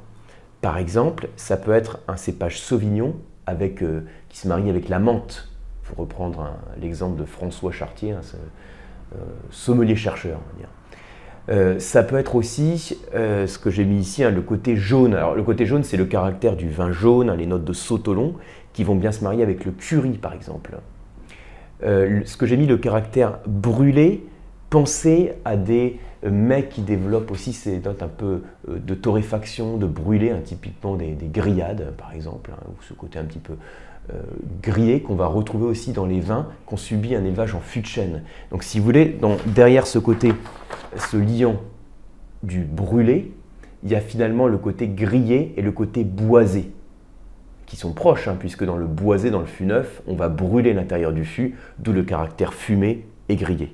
Par 0.60 0.78
exemple, 0.78 1.30
ça 1.38 1.56
peut 1.56 1.72
être 1.72 2.00
un 2.08 2.18
cépage 2.18 2.60
sauvignon 2.60 3.16
avec, 3.46 3.82
euh, 3.82 4.06
qui 4.28 4.38
se 4.38 4.48
marie 4.48 4.70
avec 4.70 4.90
la 4.90 5.00
menthe. 5.00 5.48
Faut 5.84 5.96
reprendre 5.96 6.52
l'exemple 6.80 7.20
de 7.20 7.26
François 7.26 7.72
Chartier, 7.72 8.12
hein, 8.12 8.22
euh, 9.16 9.18
sommelier-chercheur. 9.50 10.40
Euh, 11.52 11.80
ça 11.80 12.02
peut 12.04 12.18
être 12.18 12.36
aussi 12.36 12.98
ce 13.14 13.58
que 13.60 13.70
j'ai 13.70 13.86
mis 13.86 14.00
ici, 14.00 14.24
hein, 14.24 14.32
le 14.32 14.42
côté 14.42 14.78
jaune. 14.78 15.14
Alors 15.14 15.36
le 15.36 15.44
côté 15.44 15.66
jaune, 15.66 15.84
c'est 15.84 15.98
le 15.98 16.06
caractère 16.06 16.56
du 16.56 16.70
vin 16.70 16.92
jaune, 16.92 17.30
hein, 17.30 17.36
les 17.36 17.46
notes 17.46 17.66
de 17.66 17.74
sautolon, 17.74 18.36
qui 18.74 18.84
vont 18.84 18.96
bien 18.96 19.12
se 19.12 19.24
marier 19.24 19.44
avec 19.44 19.66
le 19.66 19.72
curry, 19.72 20.18
par 20.18 20.34
exemple. 20.34 20.78
ce 21.82 22.38
que 22.38 22.46
j'ai 22.46 22.58
mis, 22.58 22.68
le 22.68 22.78
caractère 22.78 23.40
brûlé, 23.46 24.26
pensez 24.70 25.34
à 25.46 25.58
des 25.58 26.00
mets 26.30 26.68
qui 26.68 26.82
développent 26.82 27.32
aussi 27.32 27.54
ces 27.54 27.80
notes 27.80 28.04
un 28.04 28.08
peu 28.08 28.44
euh, 28.70 28.78
de 28.80 28.94
torréfaction, 28.94 29.78
de 29.78 29.88
brûlé, 29.88 30.32
hein, 30.32 30.42
typiquement 30.44 30.96
des, 30.96 31.16
grillades 31.24 31.94
par 31.98 32.14
exemple, 32.14 32.52
ou 32.68 32.82
ce 32.84 32.94
côté 32.94 33.18
un 33.20 33.24
petit 33.24 33.40
peu 33.40 33.54
euh, 34.10 34.22
grillé 34.62 35.02
qu'on 35.02 35.16
va 35.16 35.28
retrouver 35.28 35.66
aussi 35.66 35.94
dans 35.94 36.06
les 36.06 36.20
vins 36.20 36.48
qu'on 36.66 36.78
subit 36.78 37.16
un 37.16 37.24
élevage 37.24 37.54
en 37.54 37.60
fût 37.60 37.82
de 37.82 37.86
chêne. 37.86 38.24
Donc 38.50 38.64
si 38.64 38.80
vous 38.80 38.86
voulez, 38.86 39.18
derrière 39.46 39.86
ce 39.86 40.00
côté, 40.00 40.34
ce 40.98 41.18
liant 41.18 41.62
du 42.44 42.62
brûlé, 42.62 43.32
il 43.84 43.92
y 43.92 43.96
a 43.96 44.02
finalement 44.02 44.48
le 44.48 44.58
côté 44.58 44.88
grillé 44.88 45.54
et 45.58 45.62
le 45.62 45.72
côté 45.72 46.04
boisé 46.04 46.72
qui 47.72 47.78
sont 47.78 47.94
proches, 47.94 48.28
hein, 48.28 48.36
puisque 48.38 48.66
dans 48.66 48.76
le 48.76 48.86
boisé, 48.86 49.32
dans 49.32 49.40
le 49.40 49.46
fût 49.46 49.64
neuf, 49.64 50.02
on 50.06 50.16
va 50.16 50.28
brûler 50.28 50.74
l'intérieur 50.74 51.14
du 51.14 51.24
fût, 51.24 51.56
d'où 51.80 51.94
le 51.94 52.04
caractère 52.04 52.54
fumé 52.54 53.06
et 53.30 53.38
grillé. 53.38 53.74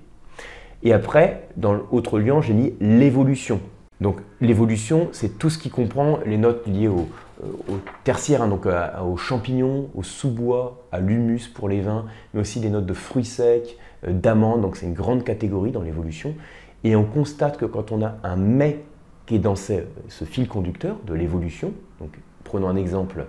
Et 0.84 0.93
après, 0.93 1.48
dans 1.57 1.74
l'autre 1.74 2.19
lien, 2.19 2.39
j'ai 2.39 2.53
mis 2.53 2.74
l'évolution. 2.79 3.60
Donc 3.99 4.19
l'évolution, 4.41 5.09
c'est 5.11 5.39
tout 5.39 5.49
ce 5.49 5.57
qui 5.57 5.69
comprend 5.69 6.19
les 6.25 6.37
notes 6.37 6.67
liées 6.67 6.87
au, 6.87 7.07
euh, 7.43 7.77
tertiaire, 8.03 8.43
hein, 8.43 8.47
donc 8.47 8.67
aux 8.67 9.17
champignons, 9.17 9.89
au 9.95 10.03
sous-bois, 10.03 10.83
à 10.91 10.99
l'humus 10.99 11.47
pour 11.47 11.67
les 11.67 11.81
vins, 11.81 12.05
mais 12.33 12.41
aussi 12.41 12.59
des 12.59 12.69
notes 12.69 12.85
de 12.85 12.93
fruits 12.93 13.25
secs, 13.25 13.77
euh, 14.05 14.13
d'amandes, 14.13 14.61
donc 14.61 14.77
c'est 14.77 14.85
une 14.85 14.93
grande 14.93 15.23
catégorie 15.23 15.71
dans 15.71 15.81
l'évolution. 15.81 16.35
Et 16.83 16.95
on 16.95 17.05
constate 17.05 17.57
que 17.57 17.65
quand 17.65 17.91
on 17.91 18.03
a 18.03 18.17
un 18.23 18.35
mets 18.35 18.83
qui 19.25 19.35
est 19.35 19.39
dans 19.39 19.55
ce, 19.55 19.83
fil 20.25 20.47
conducteur 20.47 20.97
de 21.05 21.13
l'évolution, 21.13 21.73
donc 21.99 22.17
prenons 22.43 22.67
un 22.67 22.75
exemple 22.75 23.25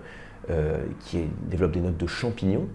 euh, 0.49 0.77
qui 1.01 1.19
développe 1.49 1.71
des 1.71 1.81
notes 1.81 1.97
de 1.97 2.07
champignons, 2.07 2.67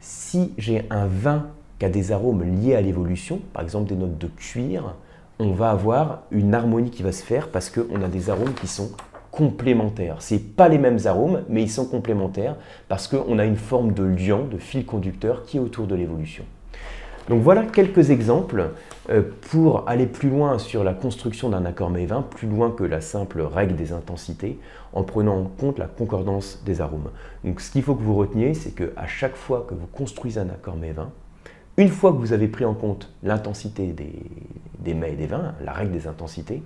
si 0.00 0.54
j'ai 0.56 0.86
un 0.90 1.06
vin 1.06 1.48
qu'à 1.78 1.88
des 1.88 2.10
arômes 2.10 2.42
liés 2.42 2.74
à 2.74 2.80
l'évolution, 2.80 3.40
par 3.52 3.62
exemple 3.62 3.88
des 3.88 3.96
notes 3.96 4.18
de 4.18 4.26
cuir, 4.28 4.94
on 5.38 5.52
va 5.52 5.70
avoir 5.70 6.22
une 6.30 6.54
harmonie 6.54 6.90
qui 6.90 7.02
va 7.02 7.12
se 7.12 7.22
faire 7.22 7.48
parce 7.48 7.70
qu'on 7.70 8.02
a 8.02 8.08
des 8.08 8.30
arômes 8.30 8.54
qui 8.54 8.66
sont 8.66 8.90
complémentaires. 9.30 10.20
Ce 10.20 10.34
pas 10.34 10.68
les 10.68 10.78
mêmes 10.78 10.98
arômes, 11.04 11.42
mais 11.48 11.62
ils 11.62 11.70
sont 11.70 11.86
complémentaires 11.86 12.56
parce 12.88 13.06
qu'on 13.06 13.38
a 13.38 13.44
une 13.44 13.56
forme 13.56 13.92
de 13.92 14.02
liant, 14.02 14.44
de 14.44 14.58
fil 14.58 14.84
conducteur 14.84 15.44
qui 15.44 15.58
est 15.58 15.60
autour 15.60 15.86
de 15.86 15.94
l'évolution. 15.94 16.44
Donc 17.28 17.42
voilà 17.42 17.64
quelques 17.64 18.10
exemples 18.10 18.70
euh, 19.10 19.22
pour 19.50 19.86
aller 19.86 20.06
plus 20.06 20.30
loin 20.30 20.58
sur 20.58 20.82
la 20.82 20.94
construction 20.94 21.50
d'un 21.50 21.66
accord 21.66 21.90
mets-vin, 21.90 22.22
plus 22.22 22.48
loin 22.48 22.70
que 22.70 22.84
la 22.84 23.02
simple 23.02 23.42
règle 23.42 23.76
des 23.76 23.92
intensités, 23.92 24.58
en 24.94 25.02
prenant 25.02 25.38
en 25.38 25.44
compte 25.44 25.78
la 25.78 25.86
concordance 25.86 26.62
des 26.64 26.80
arômes. 26.80 27.10
Donc 27.44 27.60
ce 27.60 27.70
qu'il 27.70 27.82
faut 27.82 27.94
que 27.94 28.02
vous 28.02 28.16
reteniez, 28.16 28.54
c'est 28.54 28.70
qu'à 28.70 29.06
chaque 29.06 29.36
fois 29.36 29.66
que 29.68 29.74
vous 29.74 29.86
construisez 29.86 30.40
un 30.40 30.48
accord 30.48 30.76
mets-vin, 30.76 31.10
une 31.78 31.88
fois 31.88 32.12
que 32.12 32.18
vous 32.18 32.32
avez 32.32 32.48
pris 32.48 32.64
en 32.64 32.74
compte 32.74 33.08
l'intensité 33.22 33.94
des, 33.94 34.94
mets 34.94 35.12
et 35.12 35.16
des 35.16 35.26
vins, 35.26 35.54
la 35.64 35.72
règle 35.72 35.92
des 35.92 36.08
intensités, 36.08 36.60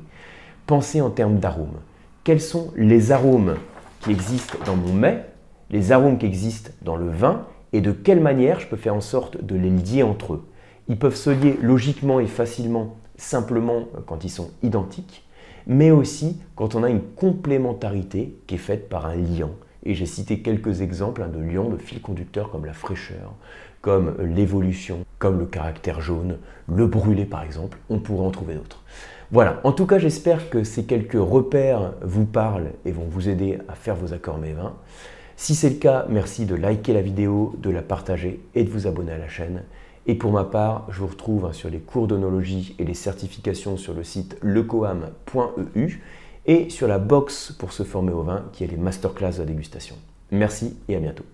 pensez 0.66 1.02
en 1.02 1.10
termes 1.10 1.38
d'arômes. 1.38 1.80
Quels 2.24 2.40
sont 2.40 2.72
les 2.76 3.12
arômes 3.12 3.56
qui 4.00 4.10
existent 4.10 4.56
dans 4.64 4.74
mon 4.74 4.94
mets, 4.94 5.26
les 5.70 5.92
arômes 5.92 6.16
qui 6.16 6.24
existent 6.24 6.70
dans 6.80 6.96
le 6.96 7.10
vin, 7.10 7.46
et 7.74 7.82
de 7.82 7.92
quelle 7.92 8.20
manière 8.20 8.58
je 8.58 8.66
peux 8.66 8.76
faire 8.76 8.94
en 8.94 9.02
sorte 9.02 9.44
de 9.44 9.54
les 9.54 9.68
lier 9.68 10.02
entre 10.02 10.34
eux? 10.34 10.48
Ils 10.88 10.98
peuvent 10.98 11.14
se 11.14 11.30
lier 11.30 11.58
logiquement 11.60 12.18
et 12.18 12.26
facilement, 12.26 12.96
simplement 13.16 13.88
quand 14.06 14.24
ils 14.24 14.30
sont 14.30 14.50
identiques, 14.62 15.26
mais 15.66 15.90
aussi 15.90 16.40
quand 16.56 16.74
on 16.74 16.82
a 16.82 16.88
une 16.88 17.02
complémentarité 17.02 18.38
qui 18.46 18.54
est 18.54 18.58
faite 18.58 18.88
par 18.88 19.04
un 19.04 19.16
liant. 19.16 19.52
Et 19.84 19.94
j'ai 19.94 20.06
cité 20.06 20.40
quelques 20.40 20.80
exemples 20.80 21.22
hein, 21.22 21.28
de 21.28 21.40
liants 21.40 21.68
de 21.68 21.76
fil 21.76 22.00
conducteur 22.00 22.50
comme 22.50 22.64
la 22.64 22.72
fraîcheur, 22.72 23.34
comme 23.82 24.14
l'évolution, 24.20 25.04
comme 25.18 25.38
le 25.38 25.46
caractère 25.46 26.00
jaune, 26.00 26.38
le 26.72 26.86
brûlé 26.86 27.26
par 27.26 27.42
exemple, 27.42 27.78
on 27.90 27.98
pourrait 27.98 28.26
en 28.26 28.30
trouver 28.30 28.54
d'autres. 28.54 28.82
Voilà, 29.32 29.60
en 29.64 29.72
tout 29.72 29.86
cas 29.86 29.98
j'espère 29.98 30.48
que 30.50 30.64
ces 30.64 30.84
quelques 30.84 31.12
repères 31.14 31.92
vous 32.02 32.24
parlent 32.24 32.70
et 32.84 32.92
vont 32.92 33.06
vous 33.08 33.28
aider 33.28 33.58
à 33.68 33.74
faire 33.74 33.96
vos 33.96 34.14
accords 34.14 34.38
mes-vins. 34.38 34.74
Si 35.36 35.54
c'est 35.54 35.70
le 35.70 35.76
cas, 35.76 36.06
merci 36.08 36.46
de 36.46 36.54
liker 36.54 36.92
la 36.92 37.02
vidéo, 37.02 37.54
de 37.58 37.70
la 37.70 37.82
partager 37.82 38.40
et 38.54 38.62
de 38.62 38.70
vous 38.70 38.86
abonner 38.86 39.12
à 39.12 39.18
la 39.18 39.28
chaîne. 39.28 39.64
Et 40.06 40.14
pour 40.14 40.32
ma 40.32 40.44
part, 40.44 40.86
je 40.90 41.00
vous 41.00 41.06
retrouve 41.06 41.46
hein, 41.46 41.52
sur 41.52 41.70
les 41.70 41.78
cours 41.78 42.06
d'onologie 42.06 42.76
et 42.78 42.84
les 42.84 42.94
certifications 42.94 43.76
sur 43.76 43.94
le 43.94 44.04
site 44.04 44.36
lecoam.eu 44.42 46.00
et 46.46 46.70
sur 46.70 46.88
la 46.88 46.98
box 46.98 47.52
pour 47.58 47.72
se 47.72 47.82
former 47.82 48.12
au 48.12 48.22
vin 48.22 48.44
qui 48.52 48.64
est 48.64 48.68
les 48.68 48.76
masterclass 48.76 49.38
de 49.38 49.44
dégustation. 49.44 49.96
Merci 50.30 50.76
et 50.88 50.96
à 50.96 51.00
bientôt. 51.00 51.24